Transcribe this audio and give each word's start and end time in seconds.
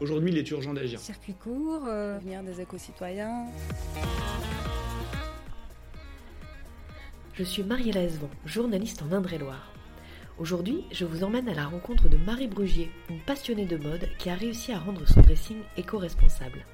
Aujourd'hui, 0.00 0.30
il 0.30 0.38
est 0.38 0.50
urgent 0.50 0.74
d'agir. 0.74 1.00
Circuit 1.00 1.34
court, 1.34 1.82
euh, 1.88 2.18
devenir 2.18 2.42
des 2.44 2.60
éco-citoyens. 2.60 3.46
Je 7.34 7.42
suis 7.42 7.64
Mariella 7.64 8.04
Esvon, 8.04 8.30
journaliste 8.44 9.02
en 9.02 9.12
Indre-et-Loire. 9.12 9.72
Aujourd'hui, 10.38 10.84
je 10.92 11.04
vous 11.04 11.24
emmène 11.24 11.48
à 11.48 11.54
la 11.54 11.66
rencontre 11.66 12.08
de 12.08 12.16
Marie 12.16 12.46
Brugier, 12.46 12.92
une 13.10 13.20
passionnée 13.20 13.66
de 13.66 13.76
mode 13.76 14.08
qui 14.18 14.30
a 14.30 14.34
réussi 14.34 14.70
à 14.70 14.78
rendre 14.78 15.06
son 15.06 15.20
dressing 15.20 15.58
éco-responsable. 15.76 16.64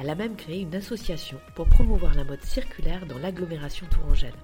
Elle 0.00 0.10
a 0.10 0.16
même 0.16 0.34
créé 0.34 0.62
une 0.62 0.74
association 0.74 1.38
pour 1.54 1.68
promouvoir 1.68 2.14
la 2.14 2.24
mode 2.24 2.42
circulaire 2.42 3.06
dans 3.06 3.18
l'agglomération 3.18 3.86
tourangelle. 3.86 4.34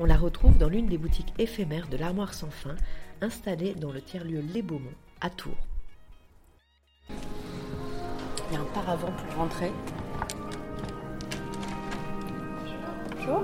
On 0.00 0.04
la 0.04 0.16
retrouve 0.16 0.58
dans 0.58 0.68
l'une 0.68 0.86
des 0.86 0.98
boutiques 0.98 1.32
éphémères 1.38 1.88
de 1.88 1.96
l'Armoire 1.96 2.34
sans 2.34 2.50
fin, 2.50 2.74
installée 3.20 3.74
dans 3.74 3.92
le 3.92 4.02
tiers-lieu 4.02 4.42
Les 4.52 4.62
Beaumont, 4.62 4.90
à 5.20 5.30
Tours. 5.30 5.69
Il 8.50 8.54
y 8.54 8.56
a 8.56 8.60
un 8.60 8.64
paravent 8.64 9.12
pour 9.12 9.36
rentrer. 9.36 9.70
Bonjour. 13.16 13.42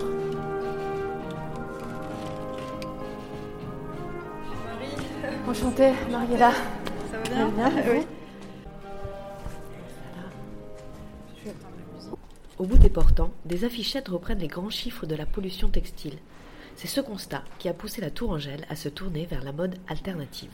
Enchantée, 5.47 5.93
Mariella. 6.11 6.51
Ça 7.11 7.19
va 7.19 7.23
bien, 7.29 7.49
bien 7.51 7.73
Oui. 7.89 8.07
Au 12.59 12.65
bout 12.65 12.79
des 12.79 12.89
portants, 12.89 13.31
des 13.45 13.65
affichettes 13.65 14.09
reprennent 14.09 14.41
les 14.41 14.49
grands 14.49 14.71
chiffres 14.71 15.07
de 15.07 15.15
la 15.15 15.27
pollution 15.27 15.69
textile. 15.69 16.19
C'est 16.75 16.89
ce 16.89 17.01
constat 17.01 17.45
qui 17.61 17.69
a 17.69 17.75
poussé 17.75 18.01
la 18.01 18.11
Tourangelle 18.11 18.67
à 18.69 18.75
se 18.75 18.89
tourner 18.89 19.25
vers 19.27 19.45
la 19.45 19.53
mode 19.53 19.77
alternative. 19.87 20.51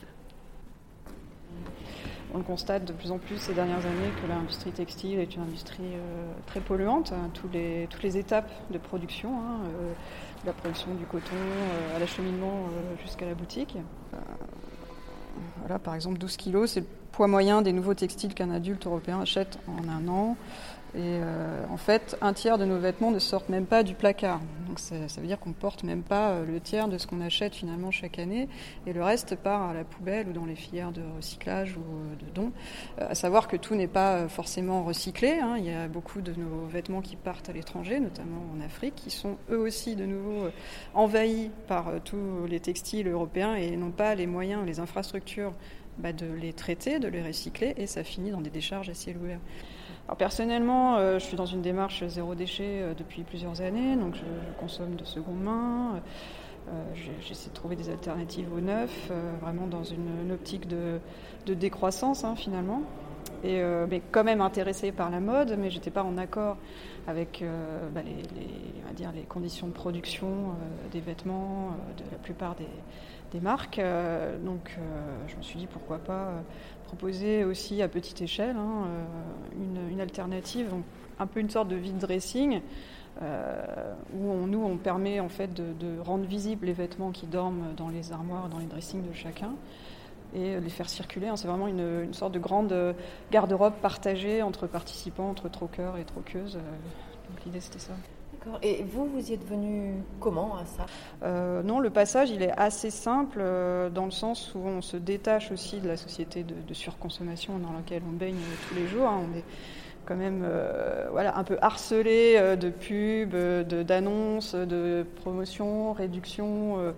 On 2.35 2.41
constate 2.41 2.85
de 2.85 2.93
plus 2.93 3.11
en 3.11 3.19
plus 3.19 3.37
ces 3.37 3.53
dernières 3.53 3.85
années 3.85 4.09
que 4.19 4.27
l'industrie 4.27 4.71
textile 4.71 5.19
est 5.19 5.35
une 5.35 5.43
industrie 5.43 5.83
euh, 5.83 6.31
très 6.47 6.61
polluante, 6.61 7.11
hein, 7.11 7.29
toutes 7.31 7.53
les 7.53 8.17
étapes 8.17 8.49
de 8.71 8.79
production, 8.79 9.29
hein, 9.39 9.59
euh, 9.65 9.93
de 10.41 10.47
la 10.47 10.53
production 10.53 10.95
du 10.95 11.05
coton 11.05 11.35
euh, 11.35 11.95
à 11.95 11.99
l'acheminement 11.99 12.65
jusqu'à 13.03 13.27
la 13.27 13.35
boutique. 13.35 13.77
Voilà, 15.59 15.77
par 15.77 15.93
exemple, 15.93 16.17
12 16.17 16.37
kilos, 16.37 16.71
c'est 16.71 16.79
le 16.79 16.87
poids 17.11 17.27
moyen 17.27 17.61
des 17.61 17.71
nouveaux 17.71 17.93
textiles 17.93 18.33
qu'un 18.33 18.49
adulte 18.49 18.87
européen 18.87 19.21
achète 19.21 19.59
en 19.67 19.87
un 19.87 20.07
an. 20.07 20.35
Et 20.95 20.99
euh, 20.99 21.65
en 21.71 21.77
fait, 21.77 22.15
un 22.21 22.33
tiers 22.33 22.59
de 22.59 22.65
nos 22.65 22.77
vêtements 22.77 23.09
ne 23.09 23.17
sortent 23.17 23.49
même 23.49 23.65
pas 23.65 23.81
du 23.81 23.95
placard. 23.95 24.39
Donc 24.67 24.79
ça, 24.79 24.95
veut 25.19 25.27
dire 25.27 25.39
qu'on 25.39 25.51
porte 25.51 25.83
même 25.83 26.03
pas 26.03 26.31
euh, 26.31 26.45
le 26.45 26.59
tiers 26.59 26.87
de 26.87 26.99
ce 26.99 27.07
qu'on 27.07 27.19
achète 27.19 27.55
finalement 27.55 27.89
chaque 27.89 28.19
année, 28.19 28.47
et 28.85 28.93
le 28.93 29.03
reste 29.03 29.35
part 29.35 29.69
à 29.69 29.73
la 29.73 29.83
poubelle 29.83 30.27
ou 30.29 30.33
dans 30.33 30.45
les 30.45 30.55
filières 30.55 30.91
de 30.91 31.01
recyclage 31.15 31.75
ou 31.77 31.81
euh, 31.81 32.15
de 32.23 32.31
dons. 32.31 32.51
Euh, 32.99 33.07
à 33.09 33.15
savoir 33.15 33.47
que 33.47 33.57
tout 33.57 33.73
n'est 33.73 33.87
pas 33.87 34.17
euh, 34.17 34.27
forcément 34.27 34.83
recyclé. 34.83 35.39
hein. 35.41 35.55
Il 35.57 35.65
y 35.65 35.73
a 35.73 35.87
beaucoup 35.87 36.21
de 36.21 36.33
nos 36.33 36.67
vêtements 36.67 37.01
qui 37.01 37.15
partent 37.15 37.49
à 37.49 37.53
l'étranger, 37.53 37.99
notamment 37.99 38.43
en 38.55 38.63
Afrique, 38.63 38.93
qui 38.95 39.09
sont 39.09 39.37
eux 39.49 39.59
aussi 39.59 39.95
de 39.95 40.05
nouveau 40.05 40.49
envahis 40.93 41.49
par 41.67 41.91
tous 42.03 42.45
les 42.47 42.59
textiles 42.59 43.07
européens 43.07 43.55
et 43.55 43.75
n'ont 43.77 43.91
pas 43.91 44.13
les 44.13 44.27
moyens, 44.27 44.63
les 44.65 44.79
infrastructures 44.79 45.53
bah, 45.97 46.13
de 46.13 46.25
les 46.25 46.53
traiter, 46.53 46.99
de 46.99 47.07
les 47.07 47.21
recycler, 47.21 47.73
et 47.77 47.87
ça 47.87 48.03
finit 48.03 48.31
dans 48.31 48.41
des 48.41 48.49
décharges 48.49 48.89
à 48.89 48.93
ciel 48.93 49.17
ouvert. 49.17 49.39
Alors 50.07 50.17
personnellement, 50.17 50.97
euh, 50.97 51.17
je 51.17 51.23
suis 51.23 51.37
dans 51.37 51.45
une 51.45 51.61
démarche 51.61 52.05
zéro 52.07 52.35
déchet 52.35 52.81
euh, 52.81 52.93
depuis 52.93 53.23
plusieurs 53.23 53.61
années, 53.61 53.95
donc 53.95 54.15
je, 54.15 54.59
consomme 54.59 54.95
de 54.95 55.05
seconde 55.05 55.41
main. 55.41 56.01
Euh, 56.67 56.71
J'essaie 57.21 57.49
de 57.49 57.55
trouver 57.55 57.75
des 57.77 57.89
alternatives 57.89 58.51
au 58.53 58.59
neuf, 58.59 59.09
euh, 59.11 59.31
vraiment 59.41 59.67
dans 59.67 59.83
une, 59.83 60.31
optique 60.31 60.67
de, 60.67 60.99
décroissance 61.53 62.25
hein, 62.25 62.35
finalement. 62.35 62.81
Et, 63.45 63.61
mais 63.89 64.01
quand 64.11 64.23
même 64.23 64.39
intéressée 64.39 64.93
par 64.93 65.09
la 65.09 65.19
mode, 65.19 65.57
mais 65.59 65.69
j'étais 65.69 65.91
pas 65.91 66.03
en 66.03 66.17
accord 66.17 66.55
avec 67.07 67.41
euh, 67.41 67.89
bah, 67.89 68.01
les, 68.01 69.23
conditions 69.23 69.67
de 69.67 69.73
production 69.73 70.27
euh, 70.27 70.91
des 70.91 70.99
vêtements 70.99 71.69
euh, 71.71 72.03
de 72.03 72.11
la 72.11 72.17
plupart 72.17 72.55
des, 72.55 72.67
marques. 73.41 73.81
Donc 74.45 74.77
je 75.27 75.35
me 75.35 75.41
suis 75.41 75.57
dit 75.57 75.65
pourquoi 75.65 75.97
pas 75.97 76.33
proposer 76.83 77.43
aussi 77.43 77.81
à 77.81 77.87
petite 77.87 78.21
échelle 78.21 78.55
hein, 78.55 78.85
une, 79.89 79.99
alternative, 79.99 80.67
un 81.17 81.25
peu 81.25 81.39
une 81.39 81.49
sorte 81.49 81.67
de 81.67 81.75
vide 81.75 81.97
dressing. 81.97 82.61
où 83.19 84.29
on, 84.29 84.45
nous 84.45 84.63
on 84.63 84.77
permet 84.77 85.19
en 85.19 85.29
fait 85.29 85.51
de, 85.51 85.73
de 85.79 85.99
rendre 85.99 86.25
visibles 86.25 86.67
les 86.67 86.73
vêtements 86.73 87.09
qui 87.09 87.25
dorment 87.25 87.73
dans 87.75 87.89
les 87.89 88.11
armoires, 88.11 88.49
dans 88.49 88.59
les 88.59 88.67
dressings 88.67 89.01
de 89.01 89.13
chacun 89.13 89.53
et 90.33 90.59
les 90.59 90.69
faire 90.69 90.89
circuler. 90.89 91.27
hein. 91.27 91.35
C'est 91.35 91.47
vraiment 91.47 91.67
une, 91.67 92.03
une 92.03 92.13
sorte 92.13 92.33
de 92.33 92.39
grande 92.39 92.71
euh, 92.71 92.93
garde-robe 93.31 93.73
partagée 93.81 94.41
entre 94.41 94.67
participants, 94.67 95.29
entre 95.29 95.49
troqueurs 95.49 95.97
et 95.97 96.03
troqueuses. 96.03 96.55
euh. 96.55 97.29
Donc 97.29 97.45
l'idée 97.45 97.59
c'était 97.59 97.79
ça. 97.79 97.93
D'accord. 98.33 98.59
Et 98.61 98.83
vous, 98.83 99.05
vous 99.05 99.29
y 99.29 99.33
êtes 99.33 99.47
venu 99.47 100.03
comment 100.19 100.57
à 100.57 100.65
ça? 100.65 100.85
Euh, 101.23 101.63
non, 101.63 101.79
le 101.79 101.89
passage, 101.89 102.29
il 102.29 102.41
est 102.41 102.51
assez 102.57 102.89
simple 102.89 103.39
euh, 103.41 103.89
dans 103.89 104.05
le 104.05 104.11
sens 104.11 104.53
où 104.55 104.59
on 104.59 104.81
se 104.81 104.97
détache 104.97 105.51
aussi 105.51 105.79
de 105.79 105.87
la 105.87 105.95
société 105.95 106.43
de, 106.43 106.55
de 106.67 106.73
surconsommation 106.73 107.57
dans 107.59 107.71
laquelle 107.71 108.01
on 108.05 108.11
baigne 108.11 108.35
tous 108.67 108.75
les 108.75 108.87
jours. 108.87 109.07
hein. 109.07 109.21
On 109.31 109.37
est 109.37 109.43
quand 110.05 110.15
même 110.15 110.43
euh, 110.45 111.07
voilà, 111.11 111.37
un 111.37 111.43
peu 111.43 111.57
harcelé 111.61 112.35
euh, 112.37 112.55
de 112.55 112.69
pubs, 112.69 113.33
euh, 113.33 113.63
d'annonces, 113.83 114.55
de 114.55 115.05
promotions, 115.21 115.93
réductions 115.93 116.93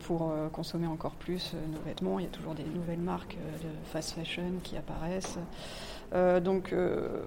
pour 0.00 0.32
consommer 0.52 0.86
encore 0.86 1.14
plus 1.14 1.54
nos 1.72 1.80
vêtements. 1.80 2.20
Il 2.20 2.24
y 2.24 2.28
a 2.28 2.30
toujours 2.30 2.54
des 2.54 2.64
nouvelles 2.64 3.00
marques 3.00 3.36
de 3.62 3.68
fast 3.92 4.12
fashion 4.12 4.60
qui 4.62 4.76
apparaissent. 4.76 5.38
Donc 6.12 6.72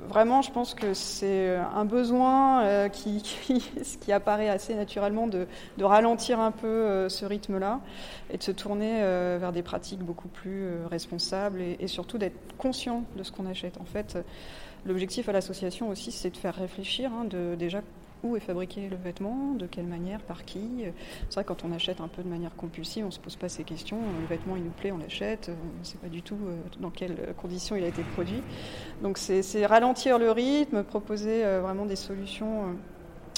vraiment, 0.07 0.41
je 0.41 0.51
pense 0.51 0.73
que 0.73 0.93
c'est 0.93 1.57
un 1.57 1.83
besoin 1.83 2.87
qui, 2.93 4.11
apparaît 4.11 4.47
assez 4.47 4.73
naturellement 4.73 5.27
de, 5.27 5.47
ralentir 5.81 6.39
un 6.39 6.51
peu 6.51 7.09
ce 7.09 7.25
rythme-là 7.25 7.81
et 8.31 8.37
de 8.37 8.43
se 8.43 8.51
tourner 8.51 9.01
vers 9.37 9.51
des 9.51 9.63
pratiques 9.63 10.01
beaucoup 10.03 10.29
plus 10.29 10.85
responsables 10.89 11.61
et, 11.61 11.75
et 11.81 11.87
surtout 11.87 12.17
d'être 12.17 12.39
conscient 12.57 13.03
de 13.17 13.23
ce 13.23 13.33
qu'on 13.33 13.47
achète. 13.47 13.77
En 13.81 13.85
fait, 13.85 14.17
l'objectif 14.85 15.29
à 15.29 15.31
l'association 15.31 15.89
aussi, 15.89 16.11
c'est 16.11 16.29
de 16.29 16.37
faire 16.37 16.55
réfléchir 16.55 17.11
hein, 17.13 17.25
de, 17.25 17.55
déjà 17.55 17.81
où 18.23 18.35
est 18.35 18.41
fabriqué 18.41 18.89
le 18.89 18.97
vêtement, 18.97 19.53
de 19.53 19.65
quelle 19.65 19.85
manière, 19.85 20.19
par 20.21 20.45
qui. 20.45 20.83
C'est 21.29 21.35
vrai 21.35 21.43
quand 21.43 21.63
on 21.63 21.71
achète 21.71 22.01
un 22.01 22.07
peu 22.07 22.21
de 22.21 22.27
manière 22.27 22.55
compulsive, 22.55 23.03
on 23.03 23.07
ne 23.07 23.13
se 23.13 23.19
pose 23.19 23.35
pas 23.35 23.49
ces 23.49 23.63
questions. 23.63 23.99
Le 24.19 24.27
vêtement, 24.27 24.55
il 24.55 24.63
nous 24.63 24.71
plaît, 24.71 24.91
on 24.91 24.97
l'achète. 24.97 25.49
On 25.49 25.79
ne 25.79 25.83
sait 25.83 25.97
pas 25.97 26.09
du 26.09 26.21
tout 26.21 26.37
euh, 26.47 26.57
dans 26.79 26.89
quelles 26.89 27.33
conditions 27.37 27.75
il 27.75 27.83
a 27.83 27.87
été 27.87 28.03
produit. 28.03 28.41
Donc 29.01 29.17
c'est 29.17 29.65
ralentir 29.65 30.19
le 30.19 30.31
rythme, 30.31 30.83
proposer 30.83 31.45
euh, 31.45 31.61
vraiment 31.61 31.85
des 31.85 31.95
solutions 31.95 32.63
euh, 32.63 32.73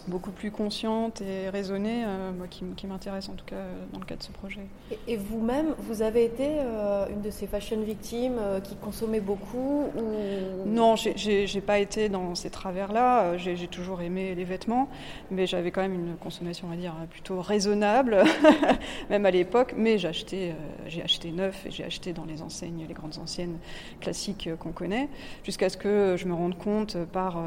beaucoup 0.08 0.32
plus 0.32 0.52
conscientes 0.52 1.22
et 1.22 1.50
raisonnées, 1.50 2.04
euh, 2.06 2.32
moi, 2.32 2.48
qui, 2.50 2.64
m- 2.64 2.74
qui 2.76 2.88
m'intéressent 2.88 3.34
en 3.34 3.36
tout 3.38 3.46
cas 3.46 3.56
euh, 3.56 3.74
dans 3.94 4.00
le 4.00 4.06
cadre 4.06 4.20
de 4.20 4.26
ce 4.26 4.32
projet. 4.32 4.62
Et, 4.92 5.14
et 5.14 5.18
vous-même, 5.18 5.74
vous 5.80 6.02
avez 6.02 6.26
été 6.26 6.48
euh, 6.48 7.06
une 7.10 7.22
de 7.22 7.30
ces 7.30 7.48
fashion 7.48 7.80
victimes 7.82 8.38
euh, 8.40 8.60
qui 8.60 8.76
consommait 8.76 9.20
beaucoup 9.20 9.86
ou... 9.96 10.68
Non, 10.68 10.96
j'ai- 10.96 11.62
pas 11.62 11.80
été 11.80 12.10
dans 12.10 12.34
ces 12.36 12.50
travers-là. 12.50 13.38
J'ai 13.38 13.68
toujours 13.68 14.02
aimé 14.02 14.34
les 14.36 14.44
vêtements, 14.44 14.90
mais 15.30 15.46
j'avais 15.46 15.70
quand 15.72 15.82
même 15.82 15.94
une 15.94 16.16
consommation, 16.16 16.68
on 16.68 16.72
va 16.72 16.78
dire, 16.78 16.94
plutôt 17.12 17.40
raisonnable, 17.42 18.24
même 19.10 19.26
à 19.26 19.32
l'époque. 19.32 19.76
Mais 19.78 19.98
j'ai 20.00 20.08
acheté, 20.08 20.54
j'ai 20.88 21.04
acheté 21.04 21.32
neuf 21.32 21.66
et 21.68 21.72
j'ai 21.72 21.84
acheté 21.84 22.14
dans 22.14 22.26
les 22.26 22.42
enseignes, 22.42 22.86
les 22.88 22.94
grandes 22.94 23.18
anciennes 23.22 23.58
classiques 24.00 24.50
qu'on 24.60 24.72
connaît, 24.72 25.10
jusqu'à 25.44 25.70
ce 25.70 25.78
que 25.78 26.16
je 26.18 26.26
me 26.26 26.34
rende 26.34 26.58
compte 26.58 26.98
par, 27.14 27.40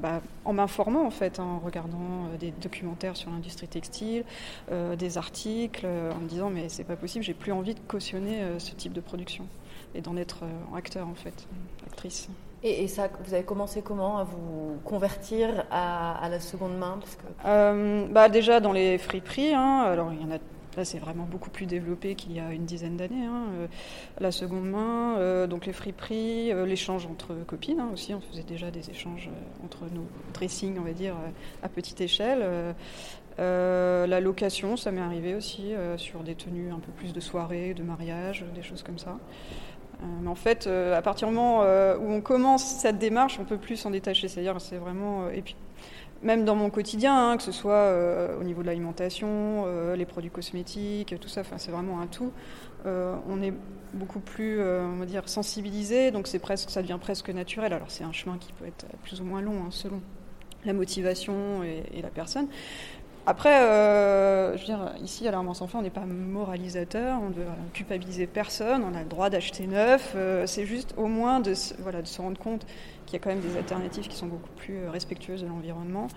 bah, 0.00 0.20
en 0.44 0.52
m'informant 0.52 1.06
en 1.06 1.10
fait, 1.10 1.38
hein, 1.38 1.44
en 1.44 1.58
regardant 1.64 1.98
euh, 2.02 2.36
des 2.38 2.50
documentaires 2.50 3.16
sur 3.16 3.30
l'industrie 3.30 3.68
textile, 3.68 4.24
euh, 4.70 4.96
des 4.96 5.18
articles, 5.18 5.86
euh, 5.86 6.12
en 6.12 6.18
me 6.18 6.28
disant 6.28 6.50
mais 6.50 6.68
c'est 6.68 6.84
pas 6.84 6.96
possible, 6.96 7.24
j'ai 7.24 7.34
plus 7.34 7.52
envie 7.52 7.74
de 7.74 7.80
cautionner 7.80 8.42
ce 8.58 8.72
type 8.74 8.92
de 8.92 9.00
production 9.00 9.46
et 9.94 10.00
d'en 10.00 10.16
être 10.16 10.44
acteur 10.74 11.06
en 11.08 11.14
fait, 11.14 11.46
actrice. 11.86 12.28
Et, 12.64 12.84
et 12.84 12.88
ça, 12.88 13.08
vous 13.24 13.34
avez 13.34 13.42
commencé 13.42 13.82
comment 13.82 14.18
à 14.18 14.24
vous 14.24 14.78
convertir 14.84 15.64
à, 15.70 16.24
à 16.24 16.28
la 16.28 16.38
seconde 16.38 16.78
main? 16.78 16.98
Parce 17.00 17.16
que... 17.16 17.22
Euh, 17.44 18.06
bah 18.08 18.28
déjà 18.28 18.60
dans 18.60 18.72
les 18.72 18.98
friperies, 18.98 19.52
hein, 19.52 19.82
alors 19.84 20.12
il 20.12 20.20
y 20.20 20.24
en 20.24 20.30
a 20.30 20.38
Là, 20.76 20.84
c'est 20.86 20.98
vraiment 20.98 21.24
beaucoup 21.24 21.50
plus 21.50 21.66
développé 21.66 22.14
qu'il 22.14 22.32
y 22.32 22.40
a 22.40 22.52
une 22.52 22.64
dizaine 22.64 22.96
d'années. 22.96 23.26
Hein. 23.26 23.68
La 24.20 24.32
seconde 24.32 24.70
main, 24.70 25.46
donc 25.46 25.66
les 25.66 25.72
friperies, 25.72 26.52
l'échange 26.66 27.06
entre 27.06 27.34
copines 27.46 27.80
hein, 27.80 27.90
aussi. 27.92 28.14
On 28.14 28.20
faisait 28.20 28.42
déjà 28.42 28.70
des 28.70 28.88
échanges 28.88 29.28
entre 29.64 29.84
nos 29.92 30.06
dressings, 30.32 30.78
on 30.78 30.82
va 30.82 30.92
dire, 30.92 31.14
à 31.62 31.68
petite 31.68 32.00
échelle. 32.00 32.74
la 33.38 34.20
location, 34.20 34.76
ça 34.76 34.90
m'est 34.92 35.00
arrivé 35.00 35.34
aussi 35.34 35.72
sur 35.98 36.20
des 36.20 36.34
tenues 36.34 36.70
un 36.72 36.80
peu 36.80 36.92
plus 36.92 37.12
de 37.12 37.20
soirée, 37.20 37.74
de 37.74 37.82
mariage, 37.82 38.44
des 38.54 38.62
choses 38.62 38.82
comme 38.82 38.98
ça. 38.98 39.18
mais 40.22 40.28
en 40.28 40.34
fait, 40.34 40.66
à 40.66 41.02
partir 41.02 41.28
du 41.28 41.34
moment 41.34 41.60
où 41.60 42.10
on 42.10 42.22
commence 42.22 42.64
cette 42.64 42.98
démarche, 42.98 43.38
on 43.38 43.44
peut 43.44 43.58
plus 43.58 43.76
s'en 43.76 43.90
détacher. 43.90 44.28
C'est-à-dire, 44.28 44.58
c'est 44.60 44.78
vraiment. 44.78 45.28
Même 46.22 46.44
dans 46.44 46.54
mon 46.54 46.70
quotidien, 46.70 47.30
hein, 47.30 47.36
que 47.36 47.42
ce 47.42 47.52
soit 47.52 47.72
euh, 47.72 48.38
au 48.40 48.44
niveau 48.44 48.62
de 48.62 48.66
l'alimentation, 48.66 49.64
euh, 49.66 49.96
les 49.96 50.06
produits 50.06 50.30
cosmétiques, 50.30 51.14
tout 51.20 51.28
ça, 51.28 51.42
c'est 51.56 51.70
vraiment 51.70 52.00
un 52.00 52.06
tout. 52.06 52.32
Euh, 52.86 53.16
on 53.28 53.42
est 53.42 53.52
beaucoup 53.92 54.20
plus, 54.20 54.60
on 54.62 54.96
va 54.96 55.06
dire, 55.06 55.28
sensibilisé, 55.28 56.10
donc 56.10 56.26
c'est 56.26 56.38
presque, 56.38 56.70
ça 56.70 56.80
devient 56.80 56.98
presque 57.00 57.28
naturel. 57.28 57.72
Alors 57.72 57.90
c'est 57.90 58.04
un 58.04 58.12
chemin 58.12 58.38
qui 58.38 58.52
peut 58.52 58.66
être 58.66 58.86
plus 59.02 59.20
ou 59.20 59.24
moins 59.24 59.42
long, 59.42 59.64
hein, 59.64 59.70
selon 59.70 60.00
la 60.64 60.72
motivation 60.72 61.62
et, 61.62 62.00
la 62.00 62.08
personne. 62.08 62.46
Après, 63.24 63.60
je 64.56 64.60
veux 64.60 64.64
dire, 64.64 64.92
ici 65.00 65.28
à 65.28 65.30
l'Armance 65.30 65.62
Enfant, 65.62 65.78
on 65.78 65.82
n'est 65.82 65.90
pas 65.90 66.04
moralisateur, 66.06 67.20
on 67.22 67.28
ne 67.28 67.34
veut 67.34 67.46
culpabiliser 67.72 68.26
personne, 68.26 68.82
on 68.82 68.96
a 68.96 69.02
le 69.02 69.08
droit 69.08 69.30
d'acheter 69.30 69.66
neuf. 69.66 70.16
c'est 70.46 70.66
juste 70.66 70.94
au 70.96 71.06
moins 71.06 71.38
de, 71.40 71.54
se 71.54 72.20
rendre 72.20 72.38
compte 72.38 72.66
il 73.12 73.16
y 73.16 73.16
a 73.16 73.18
quand 73.18 73.28
même 73.28 73.42
des 73.42 73.58
alternatives 73.58 74.08
qui 74.08 74.16
sont 74.16 74.26
beaucoup 74.26 74.48
plus 74.56 74.78
euh, 74.78 74.90
respectueuses 74.90 75.42
de 75.42 75.46
l'environnement 75.46 76.08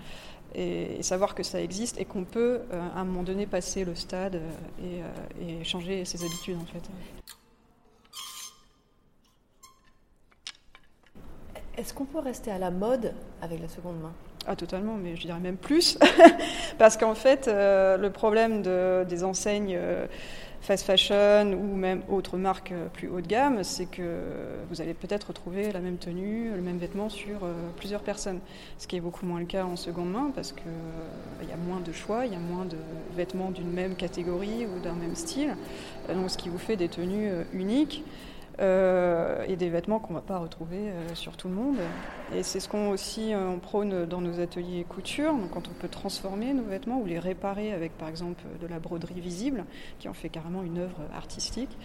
et, 0.54 1.02
savoir 1.02 1.34
que 1.34 1.42
ça 1.42 1.60
existe 1.60 2.00
et 2.00 2.06
qu'on 2.06 2.24
peut 2.24 2.60
euh, 2.72 2.88
à 2.94 3.00
un 3.00 3.04
moment 3.04 3.22
donné 3.22 3.46
passer 3.46 3.84
le 3.84 3.94
stade 3.94 4.40
euh, 4.80 5.12
et, 5.42 5.62
changer 5.62 6.06
ses 6.06 6.24
habitudes 6.24 6.56
en 6.56 6.64
fait. 6.64 6.82
Est-ce 11.76 11.92
qu'on 11.92 12.06
peut 12.06 12.20
rester 12.20 12.50
à 12.50 12.58
la 12.58 12.70
mode 12.70 13.12
avec 13.42 13.60
la 13.60 13.68
seconde 13.68 14.00
main? 14.00 14.14
Ah, 14.46 14.56
totalement, 14.56 14.94
mais 14.94 15.16
je 15.16 15.22
dirais 15.22 15.40
même 15.40 15.56
plus. 15.56 15.98
Parce 16.78 16.96
qu'en 16.96 17.14
fait, 17.14 17.46
le 17.48 18.08
problème 18.08 18.62
de, 18.62 19.04
des 19.08 19.24
enseignes 19.24 19.78
fast 20.66 20.84
fashion 20.84 21.52
ou 21.52 21.76
même 21.76 22.02
autres 22.08 22.36
marques 22.36 22.72
euh, 22.72 22.88
plus 22.88 23.08
haut 23.08 23.20
de 23.20 23.26
gamme, 23.26 23.62
c'est 23.62 23.86
que 23.86 24.02
vous 24.68 24.80
allez 24.80 24.94
peut-être 24.94 25.28
retrouver 25.28 25.70
la 25.70 25.78
même 25.78 25.96
tenue, 25.96 26.50
le 26.50 26.60
même 26.60 26.78
vêtement 26.78 27.08
sur 27.08 27.44
euh, 27.44 27.52
plusieurs 27.76 28.02
personnes. 28.02 28.40
Ce 28.76 28.88
qui 28.88 28.96
est 28.96 29.00
beaucoup 29.00 29.26
moins 29.26 29.38
le 29.38 29.46
cas 29.46 29.64
en 29.64 29.76
seconde 29.76 30.10
main 30.10 30.32
parce 30.34 30.50
qu'il 30.50 30.66
euh, 30.66 31.48
y 31.48 31.52
a 31.52 31.56
moins 31.56 31.78
de 31.78 31.92
choix, 31.92 32.26
il 32.26 32.32
y 32.32 32.36
a 32.36 32.40
moins 32.40 32.64
de 32.64 32.76
vêtements 33.14 33.52
d'une 33.52 33.70
même 33.70 33.94
catégorie 33.94 34.66
ou 34.66 34.80
d'un 34.82 34.94
même 34.94 35.14
style. 35.14 35.56
Donc 36.12 36.30
ce 36.30 36.36
qui 36.36 36.48
vous 36.48 36.58
fait 36.58 36.76
des 36.76 36.88
tenues 36.88 37.30
uniques. 37.52 38.04
Euh, 38.58 39.44
et 39.46 39.56
des 39.56 39.68
vêtements 39.68 39.98
qu'on 39.98 40.14
ne 40.14 40.18
va 40.18 40.24
pas 40.24 40.38
retrouver 40.38 40.88
euh, 40.88 41.14
sur 41.14 41.36
tout 41.36 41.48
le 41.48 41.54
monde. 41.54 41.76
Et 42.34 42.42
c'est 42.42 42.58
ce 42.58 42.70
qu'on 42.70 42.88
aussi 42.88 43.34
euh, 43.34 43.50
on 43.50 43.58
prône 43.58 44.06
dans 44.06 44.22
nos 44.22 44.40
ateliers 44.40 44.84
couture, 44.88 45.34
donc 45.34 45.50
quand 45.50 45.68
on 45.68 45.74
peut 45.78 45.88
transformer 45.88 46.54
nos 46.54 46.62
vêtements 46.62 46.98
ou 46.98 47.04
les 47.04 47.18
réparer 47.18 47.72
avec 47.72 47.96
par 47.98 48.08
exemple 48.08 48.42
de 48.58 48.66
la 48.66 48.78
broderie 48.78 49.20
visible, 49.20 49.66
qui 49.98 50.08
en 50.08 50.14
fait 50.14 50.30
carrément 50.30 50.62
une 50.62 50.78
œuvre 50.78 51.02
artistique. 51.14 51.76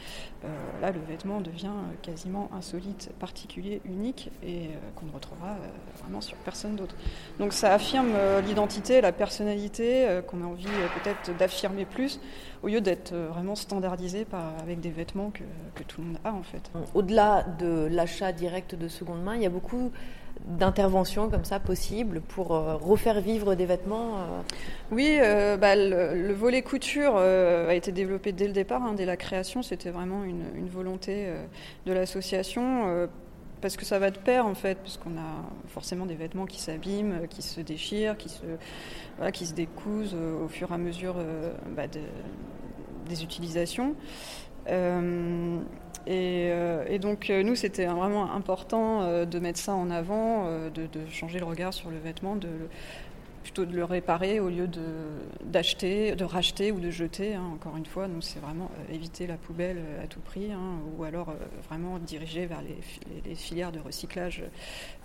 là, 0.82 0.92
le 0.92 1.00
vêtement 1.02 1.42
devient 1.42 1.74
quasiment 2.02 2.50
insolite, 2.54 3.12
particulier, 3.20 3.82
unique 3.86 4.32
et 4.44 4.70
qu'on 4.96 5.06
ne 5.06 5.12
retrouvera 5.12 5.58
vraiment 6.02 6.22
sur 6.22 6.38
personne 6.38 6.76
d'autre. 6.76 6.96
Donc 7.40 7.54
ça 7.54 7.74
affirme 7.74 8.14
l'identité, 8.46 9.02
la 9.02 9.12
personnalité 9.12 10.22
qu'on 10.28 10.42
a 10.42 10.46
envie 10.46 10.66
peut-être 11.04 11.38
d'affirmer 11.38 11.86
plus 11.86 12.20
au 12.64 12.68
lieu 12.68 12.82
d'être 12.82 13.14
vraiment 13.14 13.56
standardisé 13.56 14.26
avec 14.62 14.80
des 14.80 14.92
vêtements 14.92 15.32
que 15.76 15.84
tout 15.84 16.02
le 16.02 16.08
monde 16.08 16.20
a 16.24 16.34
en 16.34 16.44
fait. 16.44 16.61
Au-delà 16.94 17.44
de 17.60 17.88
l'achat 17.92 18.32
direct 18.32 18.76
de 18.76 18.88
seconde 18.88 19.24
main, 19.24 19.36
il 19.36 19.42
y 19.42 19.46
a 19.46 19.50
beaucoup 19.50 19.92
d'interventions 20.46 21.30
comme 21.30 21.46
ça 21.46 21.60
possibles 21.60 22.22
pour 22.22 22.56
euh, 22.56 22.76
refaire 22.76 23.22
vivre 23.22 23.56
des 23.56 23.66
vêtements 23.66 24.18
euh. 24.18 24.42
Oui, 24.92 25.18
euh, 25.20 25.58
bah, 25.58 25.76
le, 25.76 26.34
volet 26.34 26.62
couture 26.62 27.16
a 27.18 27.74
été 27.74 27.92
développé 27.92 28.32
dès 28.32 28.48
le 28.48 28.54
départ, 28.54 28.82
hein, 28.84 28.94
dès 28.94 29.06
la 29.06 29.18
création. 29.18 29.62
C'était 29.62 29.92
vraiment 29.92 30.24
une, 30.24 30.68
volonté 30.68 31.28
de 31.86 31.94
l'association. 31.94 33.08
parce 33.62 33.78
que 33.78 33.86
ça 33.86 34.00
va 34.00 34.10
de 34.10 34.18
pair 34.18 34.46
en 34.46 34.56
fait, 34.56 34.78
puisqu'on 34.80 35.18
a 35.18 35.68
forcément 35.68 36.06
des 36.06 36.16
vêtements 36.16 36.46
qui 36.46 36.60
s'abîment, 36.60 37.28
qui 37.30 37.42
se 37.42 37.62
déchirent, 37.62 38.18
qui 38.18 38.30
se, 38.30 38.46
qui 39.32 39.46
se 39.46 39.54
décousent 39.54 40.16
au 40.16 40.48
fur 40.48 40.72
et 40.72 40.74
à 40.74 40.78
mesure 40.78 41.16
bah, 41.76 41.84
des 43.08 43.24
utilisations. 43.24 43.96
Euh, 44.68 45.60
et, 46.08 47.00
donc 47.00 47.30
euh, 47.30 47.44
nous, 47.44 47.56
c'était 47.56 47.86
vraiment 47.86 48.34
important 48.34 49.02
euh, 49.02 49.26
de 49.26 49.40
mettre 49.40 49.60
ça 49.60 49.74
en 49.74 49.90
avant, 49.90 50.70
de, 50.70 50.88
changer 51.10 51.40
le 51.40 51.46
regard 51.46 51.74
sur 51.74 51.90
le 51.90 51.98
vêtement, 51.98 52.38
plutôt 53.44 53.66
de 53.66 53.76
le 53.76 53.84
réparer 53.84 54.40
au 54.40 54.50
lieu 54.50 54.70
d'acheter, 55.44 56.16
de, 56.16 56.24
racheter 56.24 56.72
ou 56.72 56.80
de 56.80 56.90
jeter. 56.90 57.36
Hein, 57.36 57.44
encore 57.54 57.78
une 57.78 57.86
fois, 57.86 58.08
nous, 58.08 58.22
c'est 58.22 58.40
vraiment 58.40 58.72
éviter 58.92 59.28
la 59.28 59.38
poubelle 59.38 59.80
à 60.04 60.08
tout 60.08 60.20
prix, 60.20 60.52
hein, 60.52 60.80
ou 60.98 61.04
alors 61.04 61.34
vraiment 61.68 62.00
diriger 62.00 62.46
vers 62.46 62.62
les, 62.62 63.36
filières 63.36 63.72
de 63.72 63.80
recyclage 63.80 64.44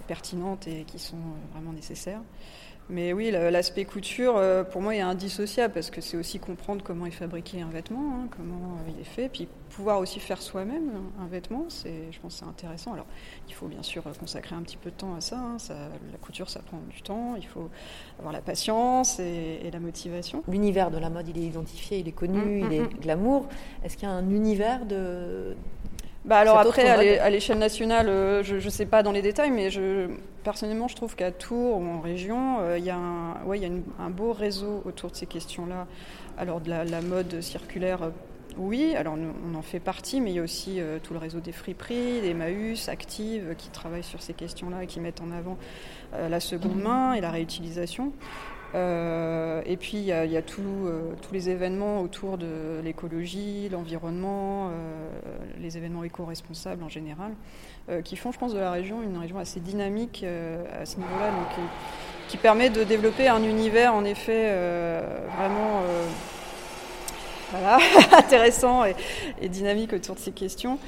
pertinentes 0.06 0.68
et 0.68 0.84
qui 0.84 0.98
sont 0.98 1.16
vraiment 1.52 1.72
nécessaires. 1.72 2.20
Mais 2.88 3.12
oui, 3.12 3.30
l'aspect 3.30 3.84
couture, 3.84 4.40
pour 4.70 4.80
moi, 4.80 4.94
est 4.94 5.00
indissociable 5.00 5.74
parce 5.74 5.90
que 5.90 6.00
c'est 6.00 6.16
aussi 6.16 6.38
comprendre 6.38 6.82
comment 6.84 7.06
est 7.06 7.10
fabriqué 7.10 7.60
un 7.60 7.68
vêtement, 7.68 8.14
hein, 8.14 8.28
comment 8.36 8.78
il 8.88 9.00
est 9.00 9.04
fait, 9.04 9.28
puis 9.28 9.48
pouvoir 9.70 9.98
aussi 9.98 10.20
faire 10.20 10.40
soi-même 10.40 10.90
un 11.20 11.26
vêtement, 11.26 11.66
c'est, 11.68 12.10
je 12.10 12.18
pense 12.20 12.36
c'est 12.36 12.44
intéressant. 12.44 12.94
Alors, 12.94 13.06
il 13.48 13.54
faut 13.54 13.66
bien 13.66 13.82
sûr 13.82 14.02
consacrer 14.18 14.54
un 14.54 14.62
petit 14.62 14.76
peu 14.76 14.90
de 14.90 14.96
temps 14.96 15.14
à 15.14 15.20
ça, 15.20 15.38
hein. 15.38 15.58
ça 15.58 15.74
la 15.74 16.18
couture, 16.18 16.48
ça 16.48 16.60
prend 16.60 16.78
du 16.90 17.02
temps, 17.02 17.34
il 17.36 17.46
faut 17.46 17.68
avoir 18.18 18.32
la 18.32 18.40
patience 18.40 19.18
et, 19.18 19.70
la 19.70 19.80
motivation. 19.80 20.42
L'univers 20.48 20.90
de 20.90 20.98
la 20.98 21.10
mode, 21.10 21.28
il 21.28 21.36
est 21.38 21.46
identifié, 21.46 21.98
il 21.98 22.08
est 22.08 22.12
connu, 22.12 22.38
mm, 22.38 22.58
il 22.58 22.66
mm, 22.66 22.72
est 22.72 22.80
mm. 22.80 23.00
glamour. 23.00 23.48
Est-ce 23.84 23.96
qu'il 23.96 24.08
y 24.08 24.10
a 24.10 24.14
un 24.14 24.30
univers 24.30 24.86
de... 24.86 25.56
Bah 26.26 26.38
alors 26.38 26.58
après, 26.58 26.88
à 26.88 27.30
l'échelle 27.30 27.58
nationale, 27.58 28.08
euh, 28.08 28.42
je 28.42 28.56
ne 28.56 28.70
sais 28.70 28.86
pas 28.86 29.04
dans 29.04 29.12
les 29.12 29.22
détails, 29.22 29.52
mais 29.52 29.70
je, 29.70 30.08
personnellement, 30.42 30.88
je 30.88 30.96
trouve 30.96 31.14
qu'à 31.14 31.30
Tours 31.30 31.78
ou 31.78 31.88
en 31.88 32.00
région, 32.00 32.58
euh, 32.60 32.78
il 32.78 32.84
y 32.84 32.90
a, 32.90 32.96
un, 32.96 33.44
ouais, 33.44 33.58
il 33.58 33.62
y 33.62 33.66
a 33.66 34.02
un 34.02 34.10
beau 34.10 34.32
réseau 34.32 34.82
autour 34.84 35.10
de 35.10 35.16
ces 35.16 35.26
questions-là. 35.26 35.86
Alors 36.36 36.60
de 36.60 36.68
la, 36.68 36.84
la 36.84 37.00
mode 37.00 37.40
circulaire 37.40 38.10
oui, 38.58 38.94
alors 38.96 39.16
on 39.16 39.54
en 39.54 39.62
fait 39.62 39.80
partie, 39.80 40.20
mais 40.20 40.30
il 40.30 40.36
y 40.36 40.38
a 40.38 40.42
aussi 40.42 40.80
euh, 40.80 40.98
tout 41.02 41.12
le 41.12 41.18
réseau 41.18 41.40
des 41.40 41.52
friperies, 41.52 42.22
des 42.22 42.32
Maus, 42.32 42.88
Active, 42.88 43.54
qui 43.58 43.68
travaillent 43.68 44.02
sur 44.02 44.22
ces 44.22 44.32
questions-là 44.32 44.84
et 44.84 44.86
qui 44.86 44.98
mettent 45.00 45.20
en 45.20 45.30
avant 45.30 45.58
euh, 46.14 46.28
la 46.28 46.40
seconde 46.40 46.80
main 46.80 47.12
et 47.12 47.20
la 47.20 47.30
réutilisation. 47.30 48.12
Euh, 48.76 49.62
et 49.64 49.76
puis 49.76 49.96
il 49.98 50.04
y 50.04 50.12
a, 50.12 50.42
tous 50.42 50.62
les 51.32 51.48
événements 51.48 52.02
autour 52.02 52.38
de 52.38 52.80
l'écologie, 52.84 53.68
l'environnement, 53.70 54.70
les 55.60 55.76
événements 55.76 56.04
éco-responsables 56.04 56.82
en 56.82 56.88
général, 56.88 57.32
qui 58.04 58.16
font, 58.16 58.32
je 58.32 58.38
pense, 58.38 58.52
de 58.52 58.58
la 58.58 58.70
région 58.70 59.02
une 59.02 59.16
région 59.16 59.38
assez 59.38 59.60
dynamique 59.60 60.24
à 60.24 60.84
ce 60.84 60.96
niveau-là, 60.96 61.30
donc 61.30 61.66
qui 62.28 62.36
permet 62.36 62.70
de 62.70 62.84
développer 62.84 63.28
un 63.28 63.42
univers 63.42 63.94
en 63.94 64.04
effet 64.04 64.52
vraiment 65.36 65.82
voilà, 67.50 67.78
intéressant 68.12 68.84
et, 68.84 68.94
dynamique 69.48 69.92
autour 69.92 70.14
de 70.14 70.20
ces 70.20 70.32
questions, 70.32 70.78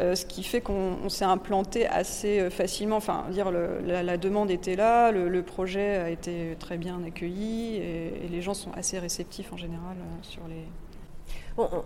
euh, 0.00 0.14
ce 0.14 0.26
qui 0.26 0.42
fait 0.42 0.60
qu'on 0.60 1.08
s'est 1.08 1.24
implanté 1.24 1.86
assez 1.86 2.40
euh, 2.40 2.50
facilement. 2.50 2.96
Enfin, 2.96 3.24
dire 3.30 3.50
la, 3.50 4.16
demande 4.16 4.50
était 4.50 4.76
là, 4.76 5.12
le, 5.12 5.42
projet 5.42 5.96
a 5.96 6.10
été 6.10 6.56
très 6.58 6.76
bien 6.76 7.02
accueilli 7.04 7.76
et, 7.76 8.28
les 8.30 8.42
gens 8.42 8.54
sont 8.54 8.72
assez 8.72 8.98
réceptifs 8.98 9.52
en 9.52 9.56
général 9.56 9.96
euh, 9.98 10.22
sur 10.22 10.42
les. 10.48 10.64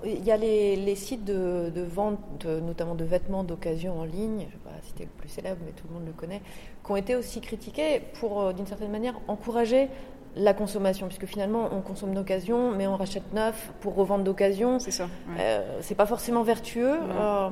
Il 0.05 0.23
y 0.23 0.31
a 0.31 0.37
les, 0.37 0.95
sites 0.97 1.25
de, 1.25 1.83
vente, 1.83 2.45
notamment 2.45 2.95
de 2.95 3.05
vêtements 3.05 3.43
d'occasion 3.43 4.01
en 4.01 4.05
ligne, 4.05 4.41
je 4.41 4.45
ne 4.45 4.51
vais 4.51 4.65
pas 4.65 4.83
citer 4.83 5.05
le 5.05 5.11
plus 5.17 5.31
célèbre, 5.31 5.57
mais 5.65 5.73
tout 5.73 5.87
le 5.89 5.95
monde 5.95 6.07
le 6.07 6.13
connaît, 6.13 6.43
qui 6.85 6.93
ont 6.93 6.97
été 6.97 7.17
aussi 7.17 7.41
critiqués 7.41 8.03
pour, 8.21 8.53
d'une 8.53 8.67
certaine 8.67 8.91
manière, 8.91 9.19
encourager 9.29 9.89
la 10.37 10.55
consommation, 10.55 11.07
puisque 11.07 11.27
finalement 11.27 11.69
on 11.73 11.81
consomme 11.81 12.15
d'occasion, 12.15 12.71
mais 12.71 12.87
on 12.87 12.97
rachète 12.97 13.33
neuf 13.33 13.73
pour 13.81 13.95
revendre 13.95 14.25
d'occasion. 14.25 14.79
C'est 14.79 14.91
ça. 14.91 15.09
Euh, 15.39 15.79
c'est 15.81 15.95
pas 15.95 16.07
forcément 16.07 16.43
vertueux. 16.43 16.95
Euh, 16.95 17.49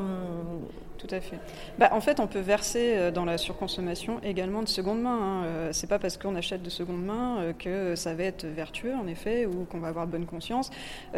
tout 1.00 1.14
à 1.14 1.20
fait. 1.20 1.38
Bah, 1.78 1.88
en 1.92 2.00
fait, 2.00 2.20
on 2.20 2.26
peut 2.26 2.40
verser 2.40 2.92
euh, 2.94 3.10
dans 3.10 3.24
la 3.24 3.38
surconsommation 3.38 4.20
également 4.22 4.62
de 4.62 4.68
seconde 4.68 5.00
main. 5.00 5.18
Hein. 5.20 5.44
Euh, 5.44 5.68
c'est 5.72 5.86
pas 5.86 5.98
parce 5.98 6.18
qu'on 6.18 6.36
achète 6.36 6.62
de 6.62 6.68
seconde 6.68 7.02
main 7.02 7.38
euh, 7.38 7.52
que 7.54 7.94
ça 7.96 8.14
va 8.14 8.24
être 8.24 8.44
vertueux, 8.44 8.94
en 8.94 9.06
effet, 9.06 9.46
ou 9.46 9.64
qu'on 9.64 9.78
va 9.78 9.88
avoir 9.88 10.06
bonne 10.06 10.26
conscience. 10.26 10.70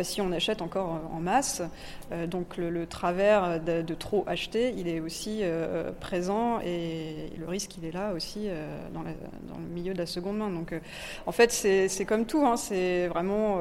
Si 0.02 0.20
on 0.20 0.30
achète 0.30 0.62
encore 0.62 1.00
en 1.12 1.20
masse, 1.20 1.62
donc 2.28 2.56
le, 2.56 2.86
travers 2.86 3.60
de, 3.60 3.94
trop 3.94 4.24
acheter, 4.26 4.74
il 4.76 4.88
est 4.88 5.00
aussi 5.00 5.42
présent 6.00 6.60
et 6.60 7.30
le 7.38 7.46
risque, 7.46 7.76
il 7.78 7.84
est 7.84 7.92
là 7.92 8.12
aussi 8.12 8.48
dans, 8.92 9.02
le 9.02 9.74
milieu 9.74 9.92
de 9.92 9.98
la 9.98 10.06
seconde 10.06 10.38
main. 10.38 10.50
Donc, 10.50 10.74
en 11.26 11.32
fait, 11.32 11.50
c'est 11.50 12.04
comme 12.04 12.26
tout. 12.26 12.44
Hein. 12.46 12.56
C'est 12.56 13.08
vraiment 13.08 13.58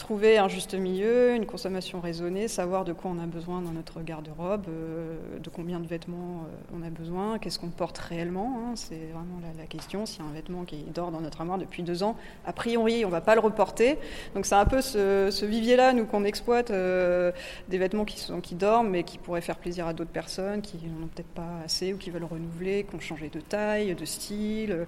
trouver 0.00 0.38
un 0.38 0.48
juste 0.48 0.74
milieu, 0.74 1.34
une 1.34 1.46
consommation 1.46 2.00
raisonnée, 2.00 2.48
savoir 2.48 2.84
de 2.84 2.92
quoi 2.92 3.10
on 3.14 3.18
a 3.22 3.26
besoin 3.26 3.60
dans 3.60 3.70
notre 3.70 4.00
garde-robe, 4.00 4.64
euh, 4.68 5.38
de 5.38 5.50
combien 5.50 5.78
de 5.78 5.86
vêtements 5.86 6.46
euh, 6.46 6.76
on 6.76 6.82
a 6.82 6.88
besoin, 6.88 7.38
qu'est-ce 7.38 7.58
qu'on 7.58 7.68
porte 7.68 7.98
réellement. 7.98 8.58
Hein, 8.58 8.72
c'est 8.76 9.10
vraiment 9.12 9.38
la, 9.58 9.66
question. 9.66 10.06
S'il 10.06 10.24
y 10.24 10.26
a 10.26 10.30
un 10.30 10.32
vêtement 10.32 10.64
qui 10.64 10.84
dort 10.94 11.10
dans 11.10 11.20
notre 11.20 11.40
armoire 11.42 11.58
depuis 11.58 11.82
deux 11.82 12.02
ans, 12.02 12.16
a 12.46 12.52
priori, 12.52 13.04
on 13.04 13.08
ne 13.08 13.12
va 13.12 13.20
pas 13.20 13.34
le 13.34 13.40
reporter. 13.40 13.98
Donc 14.34 14.46
c'est 14.46 14.54
un 14.54 14.64
peu 14.64 14.80
ce, 14.80 15.44
vivier-là, 15.44 15.92
nous, 15.92 16.06
qu'on 16.06 16.24
exploite, 16.24 16.70
euh, 16.70 17.30
des 17.68 17.78
vêtements 17.78 18.06
qui, 18.06 18.18
sont, 18.18 18.40
qui 18.40 18.54
dorment, 18.54 18.88
mais 18.88 19.04
qui 19.04 19.18
pourraient 19.18 19.42
faire 19.42 19.58
plaisir 19.58 19.86
à 19.86 19.92
d'autres 19.92 20.10
personnes, 20.10 20.62
qui 20.62 20.78
n'en 20.78 21.04
ont 21.04 21.08
peut-être 21.08 21.28
pas 21.28 21.60
assez 21.64 21.92
ou 21.92 21.98
qui 21.98 22.10
veulent 22.10 22.24
renouveler, 22.24 22.86
qui 22.88 22.96
ont 22.96 23.00
changé 23.00 23.28
de 23.28 23.40
taille, 23.40 23.94
de 23.94 24.04
style, 24.06 24.86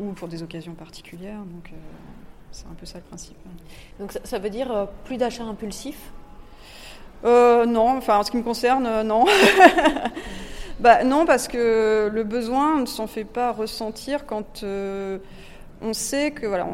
ou 0.00 0.12
pour 0.12 0.28
des 0.28 0.42
occasions 0.42 0.74
particulières. 0.74 1.42
Donc, 1.44 1.72
c'est 2.52 2.66
un 2.66 2.74
peu 2.78 2.86
ça 2.86 2.98
le 2.98 3.04
principe. 3.04 3.36
Donc 3.98 4.12
ça, 4.24 4.38
veut 4.38 4.50
dire 4.50 4.70
euh, 4.70 4.84
plus 5.04 5.16
d'achats 5.16 5.44
impulsifs 5.44 6.12
euh, 7.24 7.66
Non, 7.66 7.96
enfin 7.96 8.18
en 8.18 8.22
ce 8.22 8.30
qui 8.30 8.36
me 8.36 8.42
concerne, 8.42 8.86
euh, 8.86 9.02
non. 9.02 9.24
bah, 10.80 11.02
non, 11.04 11.24
parce 11.24 11.48
que 11.48 12.10
le 12.12 12.24
besoin 12.24 12.80
ne 12.80 12.86
s'en 12.86 13.06
fait 13.06 13.24
pas 13.24 13.52
ressentir 13.52 14.26
quand 14.26 14.64
on 14.64 15.92
sait 15.94 16.30
que 16.30 16.46
voilà, 16.46 16.68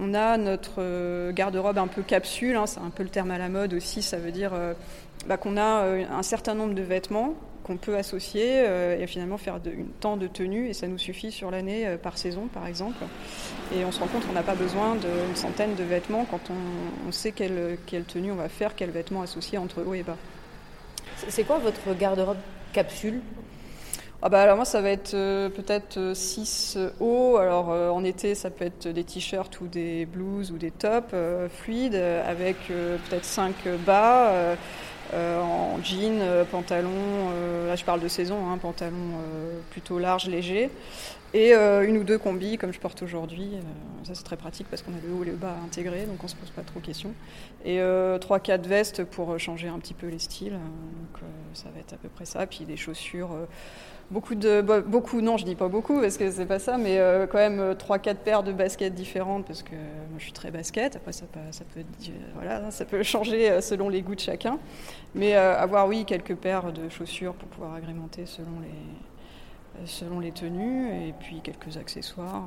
on, 0.00 0.14
a 0.14 0.38
notre 0.38 1.30
garde-robe 1.32 1.78
un 1.78 1.88
peu 1.88 2.02
capsule, 2.02 2.56
hein, 2.56 2.66
c'est 2.66 2.80
un 2.80 2.90
peu 2.90 3.02
le 3.02 3.10
terme 3.10 3.30
à 3.30 3.38
la 3.38 3.48
mode 3.48 3.74
aussi, 3.74 4.00
ça 4.00 4.16
veut 4.16 4.32
dire 4.32 4.52
bah, 5.26 5.36
qu'on 5.36 5.58
a 5.58 5.84
un 6.10 6.22
certain 6.22 6.54
nombre 6.54 6.74
de 6.74 6.82
vêtements 6.82 7.34
qu'on 7.66 7.76
peut 7.76 7.96
associer 7.96 8.62
euh, 8.64 8.96
et 8.96 9.08
finalement 9.08 9.38
faire 9.38 9.58
de, 9.58 9.72
une 9.72 9.88
temps 9.88 10.16
de 10.16 10.28
tenue 10.28 10.68
et 10.68 10.72
ça 10.72 10.86
nous 10.86 10.98
suffit 10.98 11.32
sur 11.32 11.50
l'année 11.50 11.84
euh, 11.86 11.96
par 11.96 12.16
saison 12.16 12.46
par 12.46 12.66
exemple. 12.66 13.04
Et 13.74 13.84
on 13.84 13.90
se 13.90 13.98
rend 13.98 14.06
compte 14.06 14.24
qu'on 14.24 14.34
n'a 14.34 14.44
pas 14.44 14.54
besoin 14.54 14.94
d'une 14.94 15.34
centaine 15.34 15.74
de 15.74 15.82
vêtements 15.82 16.26
quand 16.30 16.40
on, 17.08 17.10
sait 17.10 17.32
quelle, 17.32 17.76
quelle, 17.86 18.04
tenue 18.04 18.30
on 18.30 18.36
va 18.36 18.48
faire, 18.48 18.76
quels 18.76 18.90
vêtements 18.90 19.22
associés 19.22 19.58
entre 19.58 19.82
haut 19.82 19.94
et 19.94 20.04
bas. 20.04 20.16
C'est 21.28 21.42
quoi 21.42 21.58
votre 21.58 21.98
garde-robe 21.98 22.36
capsule? 22.72 23.20
Ah 24.22 24.28
bah 24.28 24.42
alors 24.42 24.56
moi 24.56 24.64
ça 24.64 24.80
va 24.80 24.90
être 24.90 25.14
euh, 25.14 25.48
peut-être 25.48 26.12
6 26.14 26.78
hauts, 27.00 27.36
alors 27.36 27.68
en 27.68 28.02
été 28.04 28.34
ça 28.34 28.50
peut 28.50 28.64
être 28.64 28.88
des 28.88 29.04
t-shirts 29.04 29.60
ou 29.60 29.66
des 29.66 30.06
blouses 30.06 30.52
ou 30.52 30.56
des 30.56 30.70
tops 30.70 31.14
fluides 31.50 31.96
avec 31.96 32.56
peut-être 32.68 33.24
5 33.24 33.54
bas, 33.84 34.56
euh, 35.14 35.40
en 35.40 35.82
jean, 35.82 36.20
euh, 36.20 36.44
pantalon, 36.44 36.90
euh, 36.90 37.68
là 37.68 37.76
je 37.76 37.84
parle 37.84 38.00
de 38.00 38.08
saison, 38.08 38.50
hein, 38.50 38.58
pantalon 38.58 38.96
plutôt 39.70 39.98
large, 39.98 40.26
léger, 40.28 40.70
et 41.34 41.52
une 41.52 41.98
ou 41.98 42.04
deux 42.04 42.18
combis 42.18 42.56
comme 42.56 42.72
je 42.72 42.80
porte 42.80 43.02
aujourd'hui. 43.02 43.50
ça 44.04 44.14
c'est 44.14 44.24
très 44.24 44.36
pratique 44.36 44.68
parce 44.70 44.82
qu'on 44.82 44.92
a 44.92 45.00
le 45.06 45.12
haut 45.12 45.22
et 45.22 45.26
le 45.26 45.32
bas 45.32 45.54
intégrés, 45.64 46.06
donc 46.06 46.22
on 46.24 46.28
se 46.28 46.36
pose 46.36 46.50
pas 46.50 46.62
trop 46.62 46.80
de 46.80 46.86
questions. 46.86 47.12
Et 47.64 47.80
trois, 48.20 48.40
quatre 48.40 48.66
vestes 48.66 49.04
pour 49.04 49.38
changer 49.38 49.68
un 49.68 49.78
petit 49.78 49.92
peu 49.92 50.06
les 50.06 50.18
styles. 50.18 50.52
donc 50.52 51.22
ça 51.52 51.66
va 51.74 51.80
être 51.80 51.92
à 51.92 51.96
peu 51.96 52.08
près 52.08 52.24
ça. 52.24 52.46
Puis 52.46 52.64
des 52.64 52.76
chaussures 52.76 53.30
beaucoup 54.10 54.34
de 54.34 54.60
beaucoup 54.60 55.20
non 55.20 55.36
je 55.36 55.44
dis 55.44 55.54
pas 55.54 55.68
beaucoup 55.68 56.00
parce 56.00 56.16
que 56.16 56.30
c'est 56.30 56.46
pas 56.46 56.58
ça 56.58 56.78
mais 56.78 56.98
euh, 56.98 57.26
quand 57.26 57.38
même 57.38 57.58
euh, 57.58 57.74
trois 57.74 57.98
quatre 57.98 58.20
paires 58.20 58.42
de 58.42 58.52
baskets 58.52 58.94
différentes 58.94 59.46
parce 59.46 59.62
que 59.62 59.74
moi 59.74 60.18
je 60.18 60.24
suis 60.24 60.32
très 60.32 60.50
basket. 60.50 60.96
Après 60.96 61.12
ça 61.12 61.26
peut 61.26 61.40
ça 61.50 61.64
peut 61.74 61.82
voilà 62.34 62.70
ça 62.70 62.84
peut 62.84 63.02
changer 63.02 63.50
euh, 63.50 63.60
selon 63.60 63.88
les 63.88 64.02
goûts 64.02 64.14
de 64.14 64.20
chacun. 64.20 64.58
Mais 65.14 65.34
avoir 65.34 65.88
oui 65.88 66.04
quelques 66.04 66.36
paires 66.36 66.72
de 66.72 66.90
chaussures 66.90 67.32
pour 67.34 67.48
pouvoir 67.48 67.74
agrémenter 67.74 68.26
selon 68.26 68.60
les 68.60 68.68
selon 69.84 70.20
les 70.20 70.32
tenues 70.32 71.08
et 71.08 71.12
puis 71.18 71.40
quelques 71.42 71.76
accessoires 71.76 72.44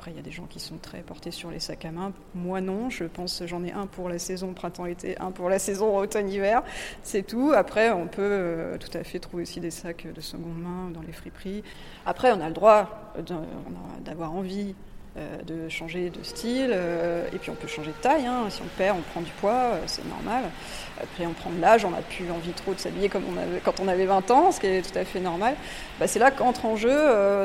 après, 0.00 0.12
il 0.12 0.16
y 0.16 0.18
a 0.18 0.22
des 0.22 0.30
gens 0.30 0.46
qui 0.46 0.60
sont 0.60 0.78
très 0.78 1.02
portés 1.02 1.30
sur 1.30 1.50
les 1.50 1.60
sacs 1.60 1.84
à 1.84 1.90
main. 1.90 2.14
Moi, 2.34 2.62
non. 2.62 2.88
Je 2.88 3.04
pense 3.04 3.42
j'en 3.44 3.62
ai 3.62 3.70
un 3.70 3.86
pour 3.86 4.08
la 4.08 4.18
saison 4.18 4.54
printemps-été, 4.54 5.18
un 5.18 5.30
pour 5.30 5.50
la 5.50 5.58
saison 5.58 5.94
automne-hiver. 5.94 6.62
C'est 7.02 7.22
tout. 7.22 7.52
Après, 7.54 7.90
on 7.90 8.06
peut 8.06 8.22
euh, 8.22 8.78
tout 8.78 8.96
à 8.96 9.04
fait 9.04 9.18
trouver 9.18 9.42
aussi 9.42 9.60
des 9.60 9.70
sacs 9.70 10.06
de 10.10 10.20
seconde 10.22 10.58
main 10.58 10.90
dans 10.90 11.02
les 11.02 11.12
friperies. 11.12 11.62
Après, 12.06 12.32
on 12.32 12.40
a 12.40 12.48
le 12.48 12.54
droit 12.54 13.12
d'avoir 14.02 14.32
envie 14.32 14.70
euh, 14.70 14.89
de 15.16 15.68
changer 15.68 16.10
de 16.10 16.22
style, 16.22 16.70
euh, 16.72 17.26
et 17.32 17.38
puis 17.38 17.50
on 17.50 17.54
peut 17.54 17.66
changer 17.66 17.90
de 17.90 17.96
taille, 18.00 18.26
hein. 18.26 18.44
si 18.48 18.62
on 18.62 18.68
perd, 18.78 18.96
on 18.96 19.02
prend 19.02 19.20
du 19.20 19.30
poids, 19.40 19.52
euh, 19.52 19.80
c'est 19.86 20.06
normal. 20.08 20.44
Après 21.02 21.26
on 21.26 21.32
prend 21.32 21.50
de 21.50 21.60
l'âge, 21.60 21.84
on 21.84 21.90
n'a 21.90 22.02
plus 22.02 22.30
envie 22.30 22.52
trop 22.52 22.74
de 22.74 22.78
s'habiller 22.78 23.08
comme 23.08 23.24
quand 23.64 23.80
on 23.80 23.88
avait 23.88 24.06
20 24.06 24.30
ans, 24.30 24.52
ce 24.52 24.60
qui 24.60 24.68
est 24.68 24.82
tout 24.82 24.96
à 24.96 25.04
fait 25.04 25.18
normal. 25.18 25.56
Bah, 25.98 26.06
c'est 26.06 26.20
là 26.20 26.30
qu'entre 26.30 26.64
en 26.64 26.76
jeu 26.76 26.94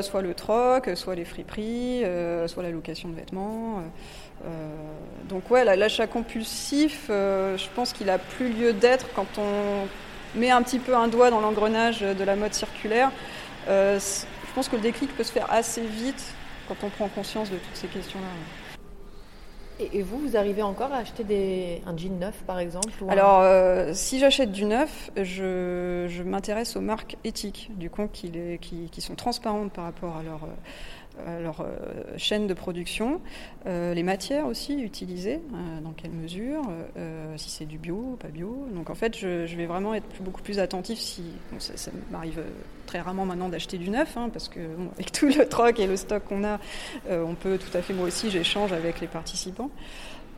soit 0.02 0.22
le 0.22 0.34
troc, 0.34 0.90
soit 0.94 1.14
les 1.14 1.24
friperies, 1.24 2.04
soit 2.46 2.62
la 2.62 2.70
location 2.70 3.08
de 3.08 3.14
vêtements. 3.14 3.82
donc 5.28 5.50
ouais, 5.50 5.64
l'achat 5.64 6.06
compulsif, 6.06 7.06
je 7.08 7.68
pense 7.74 7.94
qu'il 7.94 8.10
a 8.10 8.18
plus 8.18 8.50
lieu 8.50 8.74
d'être 8.74 9.06
quand 9.14 9.38
on 9.38 10.38
met 10.38 10.50
un 10.50 10.62
petit 10.62 10.78
peu 10.78 10.94
un 10.94 11.08
doigt 11.08 11.30
dans 11.30 11.40
l'engrenage 11.40 12.00
de 12.00 12.24
la 12.24 12.36
mode 12.36 12.52
circulaire. 12.52 13.10
je 13.66 14.52
pense 14.54 14.68
que 14.68 14.76
le 14.76 14.82
déclic 14.82 15.16
peut 15.16 15.24
se 15.24 15.32
faire 15.32 15.50
assez 15.50 15.82
vite 15.82 16.35
quand 16.68 16.76
on 16.82 16.90
prend 16.90 17.08
conscience 17.08 17.50
de 17.50 17.56
toutes 17.56 17.76
ces 17.76 17.88
questions-là. 17.88 18.26
Et, 19.78 20.00
vous, 20.02 20.18
vous 20.18 20.36
arrivez 20.38 20.62
encore 20.62 20.90
à 20.90 20.98
acheter 20.98 21.22
des, 21.22 21.82
un 21.86 21.94
jean 21.96 22.18
neuf, 22.18 22.42
par 22.46 22.58
exemple 22.58 22.92
Alors, 23.08 23.40
euh, 23.42 23.90
si 23.92 24.18
j'achète 24.18 24.50
du 24.50 24.64
neuf, 24.64 25.10
je, 25.16 26.22
m'intéresse 26.22 26.76
aux 26.76 26.80
marques 26.80 27.18
éthiques, 27.24 27.70
du 27.76 27.90
coup, 27.90 28.08
qui, 28.10 28.32
qui, 28.58 29.00
sont 29.02 29.16
transparentes 29.16 29.72
par 29.72 29.84
rapport 29.84 30.16
à 30.16 30.22
leur, 30.22 30.44
euh, 30.44 30.54
leur 31.40 31.60
euh, 31.60 31.66
chaîne 32.16 32.46
de 32.46 32.54
production, 32.54 33.20
euh, 33.66 33.94
les 33.94 34.02
matières 34.02 34.46
aussi 34.46 34.80
utilisées, 34.80 35.40
euh, 35.54 35.80
dans 35.80 35.92
quelle 35.92 36.12
mesure, 36.12 36.62
si 37.36 37.50
c'est 37.50 37.66
du 37.66 37.78
bio 37.78 37.94
ou 38.12 38.16
pas 38.16 38.28
bio. 38.28 38.66
Donc 38.74 38.90
en 38.90 38.94
fait, 38.94 39.16
je, 39.16 39.56
vais 39.56 39.66
vraiment 39.66 39.94
être 39.94 40.06
beaucoup 40.20 40.42
plus 40.42 40.58
attentif 40.58 40.98
si 40.98 41.22
ça, 41.58 41.90
m'arrive 42.10 42.40
très 42.86 43.00
rarement 43.00 43.24
maintenant 43.24 43.48
d'acheter 43.48 43.78
du 43.78 43.90
neuf, 43.90 44.16
hein, 44.16 44.30
parce 44.32 44.48
que 44.48 44.60
avec 44.94 45.12
tout 45.12 45.26
le 45.26 45.48
troc 45.48 45.78
et 45.80 45.86
le 45.86 45.96
stock 45.96 46.24
qu'on 46.24 46.44
a, 46.44 46.58
on 47.10 47.34
peut 47.34 47.58
tout 47.58 47.76
à 47.76 47.82
fait, 47.82 47.92
moi 47.92 48.06
aussi, 48.06 48.30
j'échange 48.30 48.72
avec 48.72 49.00
les 49.00 49.06
participants. 49.06 49.70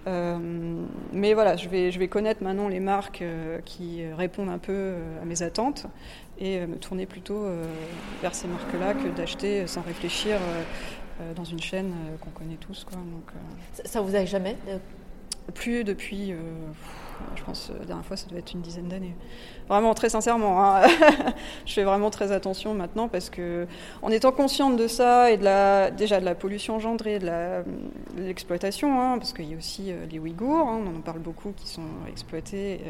mais 0.06 1.34
voilà, 1.34 1.56
je 1.56 1.68
vais 1.68 2.08
connaître 2.08 2.42
maintenant 2.42 2.68
les 2.68 2.80
marques 2.80 3.24
qui 3.64 4.02
répondent 4.16 4.50
un 4.50 4.58
peu 4.58 4.94
à 5.22 5.24
mes 5.24 5.42
attentes 5.42 5.86
et 6.38 6.58
euh, 6.58 6.66
me 6.66 6.76
tourner 6.76 7.06
plutôt 7.06 7.44
euh, 7.44 7.64
vers 8.22 8.34
ces 8.34 8.48
marques-là 8.48 8.94
que 8.94 9.08
d'acheter 9.08 9.66
sans 9.66 9.82
réfléchir 9.82 10.38
euh, 10.40 11.34
dans 11.34 11.44
une 11.44 11.60
chaîne 11.60 11.92
qu'on 12.20 12.30
connaît 12.30 12.56
tous. 12.56 12.84
Quoi. 12.84 12.96
Donc, 12.98 13.30
ça, 13.84 14.00
vous 14.00 14.14
a 14.14 14.24
jamais 14.24 14.56
Plus 15.52 15.82
depuis, 15.82 16.32
je 17.36 17.42
pense, 17.42 17.70
la 17.78 17.84
dernière 17.84 18.04
fois, 18.04 18.16
ça 18.16 18.26
devait 18.28 18.40
être 18.40 18.52
une 18.52 18.60
dizaine 18.60 18.88
d'années. 18.88 19.14
Vraiment, 19.68 19.94
très 19.94 20.08
sincèrement. 20.08 20.64
Hein. 20.64 20.82
je 21.66 21.72
fais 21.72 21.84
vraiment 21.84 22.10
très 22.10 22.32
attention 22.32 22.74
maintenant 22.74 23.08
parce 23.08 23.30
que, 23.30 23.66
en 24.02 24.10
étant 24.10 24.32
consciente 24.32 24.76
de 24.76 24.86
ça 24.86 25.30
et 25.30 25.36
de 25.36 25.44
la, 25.44 25.90
déjà 25.90 26.20
de 26.20 26.24
la 26.24 26.34
pollution 26.34 26.76
engendrée, 26.76 27.18
de 27.18 27.64
l'exploitation, 28.16 29.00
hein, 29.00 29.18
parce 29.18 29.32
qu'il 29.32 29.50
y 29.50 29.54
a 29.54 29.56
aussi 29.56 29.90
euh, 29.90 30.06
les 30.10 30.18
Ouïghours, 30.18 30.68
hein, 30.68 30.80
on 30.86 30.98
en 30.98 31.00
parle 31.00 31.18
beaucoup, 31.18 31.52
qui 31.56 31.68
sont 31.68 31.82
exploités 32.08 32.80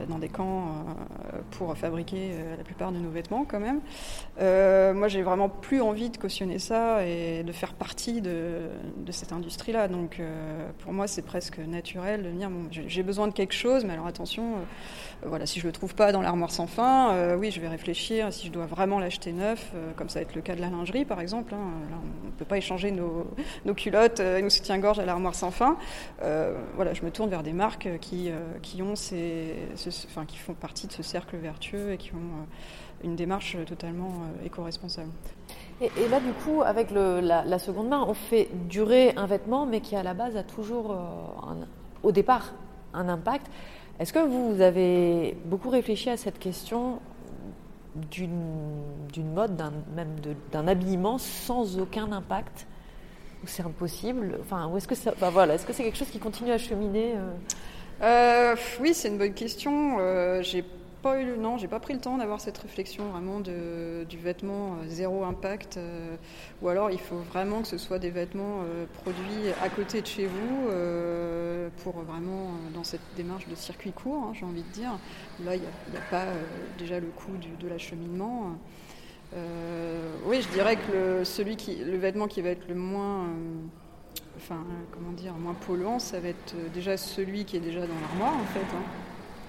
euh, 0.00 0.06
dans 0.06 0.18
des 0.18 0.28
camps 0.28 0.64
euh, 0.68 1.38
pour 1.52 1.76
fabriquer 1.76 2.30
la 2.56 2.64
plupart 2.64 2.92
de 2.92 2.98
nos 2.98 3.10
vêtements, 3.10 3.44
quand 3.46 3.60
même. 3.60 3.80
moi, 4.96 5.08
j'ai 5.08 5.22
vraiment 5.22 5.48
plus 5.48 5.80
envie 5.80 6.10
de 6.10 6.16
cautionner 6.16 6.58
ça 6.58 7.06
et 7.06 7.42
de 7.42 7.52
faire 7.52 7.74
partie 7.74 8.20
de, 8.20 8.68
cette 9.10 9.32
industrie-là. 9.32 9.88
Donc, 9.88 10.20
pour 10.80 10.92
moi, 10.92 11.06
c'est 11.06 11.22
presque 11.22 11.58
naturel 11.58 12.22
de 12.22 12.46
bon, 12.46 12.68
j'ai 12.70 13.02
besoin 13.02 13.28
de 13.28 13.32
quelque 13.32 13.45
chose, 13.54 13.84
mais 13.84 13.92
alors 13.92 14.06
attention, 14.06 14.54
voilà, 15.22 15.46
si 15.46 15.60
je 15.60 15.66
le 15.66 15.72
trouve 15.72 15.94
pas 15.94 16.12
dans 16.12 16.20
l'armoire 16.20 16.50
sans 16.50 16.66
fin, 16.66 17.12
euh, 17.12 17.36
oui, 17.36 17.50
je 17.50 17.60
vais 17.60 17.68
réfléchir 17.68 18.32
si 18.32 18.46
je 18.46 18.52
dois 18.52 18.66
vraiment 18.66 18.98
l'acheter 18.98 19.32
neuf, 19.32 19.72
euh, 19.74 19.92
comme 19.96 20.08
ça 20.08 20.18
va 20.18 20.22
être 20.24 20.34
le 20.34 20.42
cas 20.42 20.54
de 20.54 20.60
la 20.60 20.68
lingerie 20.68 21.04
par 21.04 21.20
exemple. 21.20 21.54
Hein. 21.54 21.64
on 22.22 22.26
ne 22.26 22.32
peut 22.32 22.44
pas 22.44 22.58
échanger 22.58 22.90
nos, 22.90 23.26
culottes 23.74 24.20
et 24.20 24.42
nos 24.42 24.50
soutiens-gorge 24.50 24.98
à 24.98 25.06
l'armoire 25.06 25.34
sans 25.34 25.50
fin. 25.50 25.78
Euh, 26.22 26.56
voilà, 26.74 26.92
je 26.92 27.02
me 27.02 27.10
tourne 27.10 27.30
vers 27.30 27.42
des 27.42 27.54
marques 27.54 27.88
qui, 28.00 28.30
qui, 28.62 28.82
ont 28.82 28.94
ces, 28.94 29.54
enfin, 30.06 30.26
qui 30.26 30.36
font 30.36 30.54
partie 30.54 30.86
de 30.86 30.92
ce 30.92 31.02
cercle 31.02 31.36
vertueux 31.36 31.92
et 31.92 31.96
qui 31.96 32.12
ont 32.12 32.46
une 33.04 33.16
démarche 33.16 33.56
totalement 33.66 34.12
éco-responsable. 34.44 35.10
Et, 35.80 35.90
là, 36.08 36.20
du 36.20 36.32
coup, 36.32 36.62
avec 36.62 36.90
la, 36.90 37.58
seconde 37.58 37.88
main, 37.88 38.04
on 38.06 38.14
fait 38.14 38.48
durer 38.68 39.12
un 39.16 39.26
vêtement, 39.26 39.66
mais 39.66 39.80
qui 39.80 39.96
à 39.96 40.02
la 40.02 40.14
base 40.14 40.36
a 40.36 40.42
toujours, 40.42 40.96
au 42.02 42.12
départ, 42.12 42.52
un 42.96 43.08
impact. 43.08 43.46
Est-ce 43.98 44.12
que 44.12 44.18
vous, 44.18 44.60
avez 44.60 45.36
beaucoup 45.44 45.70
réfléchi 45.70 46.10
à 46.10 46.16
cette 46.16 46.38
question 46.38 47.00
d'une 48.10 49.32
mode, 49.34 49.58
même 49.94 50.16
d'un 50.52 50.68
habillement 50.68 51.18
sans 51.18 51.78
aucun 51.78 52.12
impact? 52.12 52.66
Ou 53.42 53.46
c'est 53.46 53.62
impossible? 53.62 54.38
Enfin, 54.42 54.70
est-ce 54.76 54.88
que 54.88 55.30
voilà, 55.30 55.54
est-ce 55.54 55.66
que 55.66 55.72
c'est 55.72 55.84
quelque 55.84 55.98
chose 55.98 56.10
qui 56.10 56.18
continue 56.18 56.52
à 56.52 56.58
cheminer 56.58 57.14
euh? 57.16 58.52
Euh, 58.52 58.56
Oui, 58.80 58.92
c'est 58.92 59.08
une 59.08 59.18
bonne 59.18 59.34
question. 59.34 59.96
Euh, 59.98 60.42
j'ai 60.42 60.64
non, 61.04 61.56
j'ai 61.56 61.68
pas 61.68 61.78
pris 61.78 61.94
le 61.94 62.00
temps 62.00 62.16
d'avoir 62.16 62.40
cette 62.40 62.58
réflexion 62.58 63.10
vraiment 63.10 63.38
de, 63.40 64.04
du 64.08 64.18
vêtement 64.18 64.76
zéro 64.88 65.22
impact, 65.24 65.78
ou 66.62 66.68
alors 66.68 66.90
il 66.90 66.98
faut 66.98 67.18
vraiment 67.32 67.62
que 67.62 67.68
ce 67.68 67.78
soit 67.78 68.00
des 68.00 68.10
vêtements 68.10 68.62
produits 69.02 69.52
à 69.62 69.68
côté 69.68 70.00
de 70.00 70.06
chez 70.06 70.26
vous 70.26 70.68
pour 71.84 72.00
vraiment 72.02 72.50
dans 72.74 72.82
cette 72.82 73.00
démarche 73.16 73.46
de 73.46 73.54
circuit 73.54 73.92
court, 73.92 74.24
hein, 74.24 74.32
j'ai 74.34 74.44
envie 74.44 74.62
de 74.62 74.72
dire. 74.72 74.98
Là, 75.44 75.54
il 75.54 75.60
n'y 75.60 75.96
a, 75.96 76.00
pas 76.10 76.24
déjà 76.76 76.98
le 76.98 77.06
coût 77.06 77.32
de 77.60 77.68
l'acheminement. 77.68 78.56
oui, 80.24 80.42
je 80.42 80.48
dirais 80.48 80.74
que 80.74 80.92
le, 80.92 81.24
celui 81.24 81.54
qui, 81.54 81.76
le 81.76 81.98
vêtement 81.98 82.26
qui 82.26 82.42
va 82.42 82.48
être 82.48 82.66
le 82.68 82.74
moins 82.74 83.28
enfin, 84.36 84.62
comment 84.92 85.12
dire, 85.12 85.34
moins 85.34 85.54
polluant, 85.54 85.98
ça 85.98 86.20
va 86.20 86.28
être 86.28 86.54
déjà 86.74 86.96
celui 86.96 87.44
qui 87.44 87.56
est 87.56 87.60
déjà 87.60 87.80
dans 87.80 88.00
l'armoire, 88.00 88.34
en 88.34 88.44
fait, 88.44 88.76
hein, 88.76 88.82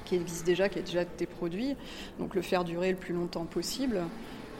qui 0.07 0.15
existe 0.15 0.45
déjà, 0.45 0.69
qui 0.69 0.79
a 0.79 0.81
déjà 0.81 1.01
été 1.01 1.25
produit. 1.25 1.75
Donc 2.19 2.35
le 2.35 2.41
faire 2.41 2.63
durer 2.63 2.91
le 2.91 2.97
plus 2.97 3.13
longtemps 3.13 3.45
possible. 3.45 4.01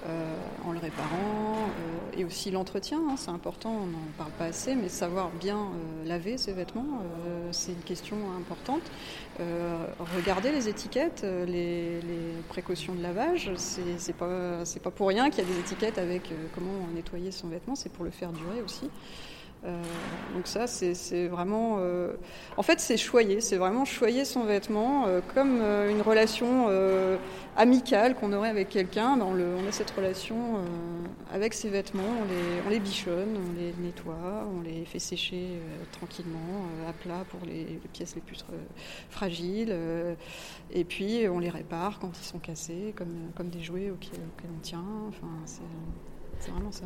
Euh, 0.07 0.35
en 0.63 0.71
le 0.71 0.77
réparant 0.77 1.55
euh, 1.57 2.19
et 2.19 2.23
aussi 2.23 2.51
l'entretien, 2.51 2.99
hein, 3.09 3.15
c'est 3.17 3.31
important, 3.31 3.71
on 3.71 3.87
n'en 3.87 3.97
parle 4.17 4.31
pas 4.31 4.45
assez, 4.45 4.75
mais 4.75 4.87
savoir 4.89 5.31
bien 5.31 5.57
euh, 5.57 6.07
laver 6.07 6.37
ses 6.37 6.53
vêtements, 6.53 7.01
c'est 7.51 7.71
une 7.71 7.81
question 7.81 8.15
importante. 8.37 8.83
regarder 10.15 10.51
les 10.51 10.69
étiquettes, 10.69 11.25
les, 11.47 11.99
précautions 12.47 12.93
de 12.93 13.01
lavage, 13.01 13.51
c'est 13.57 14.15
pas, 14.15 14.63
pas 14.83 14.91
pour 14.91 15.07
rien 15.07 15.29
qu'il 15.29 15.43
y 15.43 15.47
a 15.47 15.53
des 15.53 15.59
étiquettes 15.59 15.97
avec 15.97 16.31
comment 16.53 16.87
nettoyer 16.93 17.31
son 17.31 17.47
vêtement, 17.47 17.75
c'est 17.75 17.91
pour 17.91 18.05
le 18.05 18.11
faire 18.11 18.31
durer 18.31 18.61
aussi. 18.61 18.89
Euh, 19.65 19.81
donc 20.35 20.47
ça, 20.47 20.67
c'est 20.67 21.27
vraiment... 21.27 21.77
Euh, 21.79 22.13
en 22.57 22.63
fait, 22.63 22.79
c'est 22.79 22.97
choyer, 22.97 23.41
c'est 23.41 23.57
vraiment 23.57 23.85
choyer 23.85 24.23
son 24.23 24.43
vêtement 24.43 25.05
euh, 25.07 25.19
comme 25.33 25.61
une 25.89 26.01
relation 26.01 26.67
amicale 27.55 28.15
qu'on 28.15 28.33
aurait 28.33 28.49
avec 28.49 28.69
quelqu'un. 28.69 29.19
On, 29.19 29.67
a 29.67 29.71
cette 29.71 29.91
relation 29.91 30.35
avec 31.33 31.53
ses 31.53 31.69
vêtements, 31.69 32.03
on 32.03 32.25
les, 32.25 32.61
on 32.65 32.69
les, 32.69 32.79
bichonne, 32.79 33.35
on 33.35 33.59
les 33.59 33.73
nettoie, 33.79 34.47
on 34.55 34.61
les 34.61 34.85
fait 34.85 34.99
sécher 34.99 35.59
tranquillement, 35.91 36.65
à 36.87 36.93
plat 36.93 37.25
pour 37.29 37.39
les, 37.45 37.79
pièces 37.93 38.15
les 38.15 38.21
plus 38.21 38.45
fragiles. 39.09 39.75
et 40.71 40.83
puis, 40.83 41.27
on 41.29 41.39
les 41.39 41.49
répare 41.49 41.99
quand 41.99 42.11
ils 42.19 42.25
sont 42.25 42.39
cassés, 42.39 42.93
comme, 42.95 43.31
comme 43.35 43.49
des 43.49 43.61
jouets 43.61 43.91
auxquels, 43.91 44.19
auxquels 44.35 44.51
on 44.55 44.61
tient. 44.61 44.85
Enfin, 45.09 45.27
c'est 46.39 46.51
vraiment 46.51 46.71
ça. 46.71 46.85